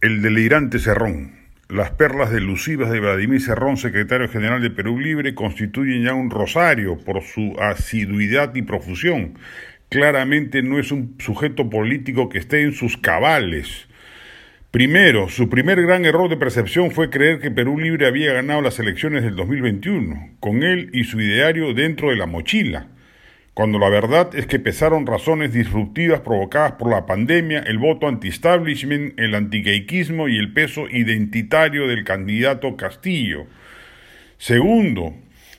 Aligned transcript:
El 0.00 0.22
delirante 0.22 0.78
Cerrón. 0.78 1.32
Las 1.68 1.90
perlas 1.90 2.30
delusivas 2.30 2.92
de 2.92 3.00
Vladimir 3.00 3.40
Cerrón, 3.40 3.76
secretario 3.76 4.28
general 4.28 4.62
de 4.62 4.70
Perú 4.70 5.00
Libre, 5.00 5.34
constituyen 5.34 6.04
ya 6.04 6.14
un 6.14 6.30
rosario 6.30 6.98
por 6.98 7.20
su 7.24 7.56
asiduidad 7.58 8.54
y 8.54 8.62
profusión. 8.62 9.34
Claramente 9.88 10.62
no 10.62 10.78
es 10.78 10.92
un 10.92 11.16
sujeto 11.18 11.68
político 11.68 12.28
que 12.28 12.38
esté 12.38 12.62
en 12.62 12.74
sus 12.74 12.96
cabales. 12.96 13.88
Primero, 14.70 15.28
su 15.28 15.48
primer 15.48 15.82
gran 15.82 16.04
error 16.04 16.30
de 16.30 16.36
percepción 16.36 16.92
fue 16.92 17.10
creer 17.10 17.40
que 17.40 17.50
Perú 17.50 17.76
Libre 17.76 18.06
había 18.06 18.34
ganado 18.34 18.60
las 18.60 18.78
elecciones 18.78 19.24
del 19.24 19.34
2021, 19.34 20.36
con 20.38 20.62
él 20.62 20.90
y 20.92 21.02
su 21.02 21.20
ideario 21.20 21.74
dentro 21.74 22.10
de 22.10 22.16
la 22.16 22.26
mochila 22.26 22.86
cuando 23.58 23.80
la 23.80 23.88
verdad 23.88 24.30
es 24.36 24.46
que 24.46 24.60
pesaron 24.60 25.04
razones 25.04 25.52
disruptivas 25.52 26.20
provocadas 26.20 26.74
por 26.74 26.90
la 26.90 27.06
pandemia, 27.06 27.58
el 27.58 27.78
voto 27.78 28.06
anti-establishment, 28.06 29.18
el 29.18 29.34
antiqueiquismo 29.34 30.28
y 30.28 30.38
el 30.38 30.52
peso 30.52 30.86
identitario 30.88 31.88
del 31.88 32.04
candidato 32.04 32.76
Castillo. 32.76 33.46
Segundo, 34.36 35.12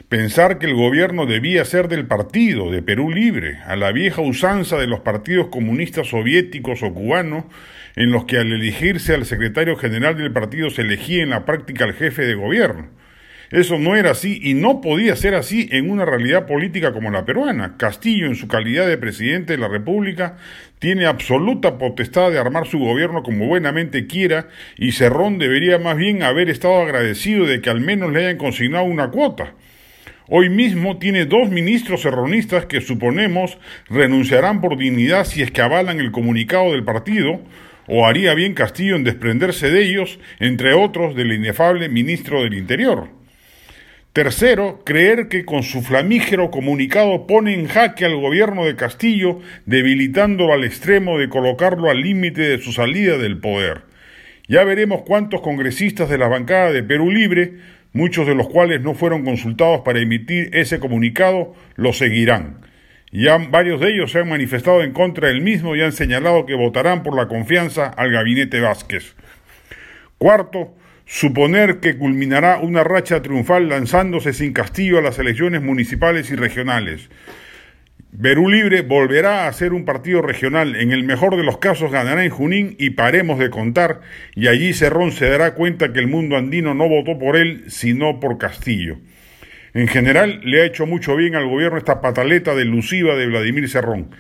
pensar 0.08 0.60
que 0.60 0.68
el 0.68 0.76
gobierno 0.76 1.26
debía 1.26 1.66
ser 1.66 1.90
del 1.90 2.08
partido, 2.08 2.72
de 2.72 2.82
Perú 2.82 3.12
Libre, 3.12 3.58
a 3.66 3.76
la 3.76 3.92
vieja 3.92 4.22
usanza 4.22 4.78
de 4.78 4.88
los 4.88 5.02
partidos 5.02 5.48
comunistas 5.48 6.08
soviéticos 6.08 6.84
o 6.84 6.94
cubanos, 6.94 7.44
en 7.98 8.14
los 8.14 8.24
que 8.24 8.38
al 8.38 8.50
elegirse 8.50 9.14
al 9.14 9.26
secretario 9.26 9.76
general 9.76 10.18
del 10.18 10.32
partido 10.32 10.70
se 10.70 10.84
elegía 10.84 11.22
en 11.22 11.32
la 11.32 11.44
práctica 11.44 11.84
al 11.84 11.96
jefe 11.96 12.22
de 12.22 12.36
gobierno. 12.36 12.88
Eso 13.52 13.80
no 13.80 13.96
era 13.96 14.12
así 14.12 14.40
y 14.44 14.54
no 14.54 14.80
podía 14.80 15.16
ser 15.16 15.34
así 15.34 15.68
en 15.72 15.90
una 15.90 16.06
realidad 16.06 16.46
política 16.46 16.94
como 16.94 17.10
la 17.10 17.26
peruana. 17.26 17.78
Castillo, 17.78 18.28
en 18.28 18.36
su 18.36 18.48
calidad 18.48 18.88
de 18.88 18.98
presidente 18.98 19.54
de 19.54 19.60
la 19.60 19.68
República, 19.68 20.38
tiene 20.78 21.08
absoluta 21.08 21.80
potestad 21.80 22.30
de 22.30 22.38
armar 22.38 22.68
su 22.68 22.78
gobierno 22.78 23.24
como 23.24 23.48
buenamente 23.48 24.06
quiera 24.06 24.50
y 24.78 24.92
Cerrón 24.92 25.40
debería 25.40 25.80
más 25.80 25.98
bien 25.98 26.22
haber 26.22 26.50
estado 26.50 26.80
agradecido 26.82 27.48
de 27.48 27.60
que 27.60 27.72
al 27.72 27.82
menos 27.82 28.12
le 28.12 28.20
hayan 28.20 28.38
consignado 28.38 28.86
una 28.86 29.10
cuota. 29.10 29.56
Hoy 30.28 30.50
mismo 30.50 31.00
tiene 31.00 31.26
dos 31.26 31.50
ministros 31.50 32.04
serronistas 32.04 32.68
que 32.68 32.82
suponemos 32.82 33.58
renunciarán 33.90 34.62
por 34.62 34.78
dignidad 34.78 35.26
si 35.26 35.42
es 35.42 35.50
que 35.50 35.64
avalan 35.64 36.00
el 36.00 36.12
comunicado 36.12 36.72
del 36.72 36.84
partido, 36.84 37.42
o 37.88 38.06
haría 38.06 38.36
bien 38.36 38.54
Castillo 38.54 38.96
en 38.96 39.04
desprenderse 39.04 39.72
de 39.72 39.82
ellos, 39.82 40.20
entre 40.40 40.76
otros 40.76 41.16
del 41.16 41.34
inefable 41.34 41.90
ministro 41.90 42.44
del 42.44 42.54
Interior. 42.54 43.19
Tercero, 44.12 44.82
creer 44.86 45.28
que 45.28 45.46
con 45.46 45.62
su 45.62 45.84
flamígero 45.84 46.50
comunicado 46.50 47.28
pone 47.28 47.54
en 47.54 47.68
jaque 47.68 48.06
al 48.06 48.16
gobierno 48.16 48.66
de 48.66 48.76
Castillo, 48.76 49.40
debilitándolo 49.68 50.52
al 50.52 50.64
extremo 50.64 51.20
de 51.20 51.30
colocarlo 51.30 51.92
al 51.92 52.02
límite 52.02 52.42
de 52.42 52.58
su 52.58 52.72
salida 52.72 53.20
del 53.20 53.38
poder. 53.38 53.84
Ya 54.48 54.64
veremos 54.64 55.04
cuántos 55.04 55.42
congresistas 55.42 56.10
de 56.10 56.18
la 56.18 56.28
bancada 56.28 56.72
de 56.72 56.82
Perú 56.82 57.12
Libre, 57.12 57.54
muchos 57.94 58.26
de 58.26 58.34
los 58.34 58.50
cuales 58.50 58.82
no 58.82 58.96
fueron 58.96 59.24
consultados 59.24 59.82
para 59.82 60.00
emitir 60.00 60.50
ese 60.54 60.80
comunicado, 60.80 61.54
lo 61.76 61.94
seguirán. 61.94 62.62
Ya 63.12 63.38
varios 63.38 63.80
de 63.80 63.94
ellos 63.94 64.12
se 64.12 64.20
han 64.20 64.30
manifestado 64.30 64.82
en 64.82 64.92
contra 64.92 65.28
del 65.28 65.42
mismo 65.42 65.76
y 65.76 65.82
han 65.82 65.92
señalado 65.92 66.48
que 66.48 66.56
votarán 66.56 67.04
por 67.04 67.16
la 67.16 67.28
confianza 67.28 67.86
al 67.86 68.12
gabinete 68.12 68.60
Vázquez. 68.60 69.16
Cuarto, 70.18 70.74
suponer 71.10 71.80
que 71.80 71.98
culminará 71.98 72.60
una 72.60 72.84
racha 72.84 73.24
triunfal 73.24 73.68
lanzándose 73.68 74.32
sin 74.32 74.54
castillo 74.54 75.00
a 75.00 75.02
las 75.02 75.18
elecciones 75.18 75.64
municipales 75.64 76.30
y 76.30 76.36
regionales. 76.36 77.10
Perú 78.22 78.48
Libre 78.48 78.84
volverá 78.84 79.48
a 79.48 79.54
ser 79.54 79.74
un 79.74 79.86
partido 79.86 80.22
regional, 80.22 80.76
en 80.76 80.92
el 80.92 81.04
mejor 81.04 81.36
de 81.36 81.44
los 81.44 81.58
casos 81.58 81.92
ganará 81.92 82.24
en 82.24 82.30
Junín 82.30 82.76
y 82.78 82.92
paremos 82.92 83.40
de 83.40 83.50
contar, 83.50 84.02
y 84.36 84.50
allí 84.50 84.72
Cerrón 84.72 85.12
se 85.12 85.28
dará 85.28 85.56
cuenta 85.56 85.92
que 85.94 86.00
el 86.00 86.08
mundo 86.08 86.38
andino 86.38 86.76
no 86.76 86.88
votó 86.88 87.18
por 87.18 87.38
él, 87.38 87.64
sino 87.70 88.20
por 88.20 88.38
Castillo. 88.38 89.00
En 89.74 89.88
general, 89.88 90.42
le 90.44 90.62
ha 90.62 90.66
hecho 90.66 90.86
mucho 90.86 91.16
bien 91.16 91.36
al 91.36 91.48
gobierno 91.48 91.80
esta 91.80 92.02
pataleta 92.02 92.54
delusiva 92.54 93.16
de 93.16 93.26
Vladimir 93.26 93.68
Cerrón 93.68 94.12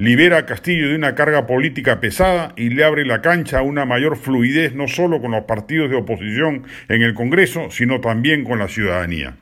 libera 0.00 0.38
a 0.38 0.46
Castillo 0.46 0.88
de 0.88 0.94
una 0.94 1.14
carga 1.14 1.46
política 1.46 2.00
pesada 2.00 2.54
y 2.56 2.70
le 2.70 2.84
abre 2.84 3.04
la 3.04 3.20
cancha 3.20 3.58
a 3.58 3.62
una 3.62 3.84
mayor 3.84 4.16
fluidez 4.16 4.74
no 4.74 4.88
solo 4.88 5.20
con 5.20 5.32
los 5.32 5.44
partidos 5.44 5.90
de 5.90 5.96
oposición 5.96 6.64
en 6.88 7.02
el 7.02 7.12
Congreso, 7.12 7.70
sino 7.70 8.00
también 8.00 8.42
con 8.42 8.58
la 8.58 8.68
ciudadanía. 8.68 9.36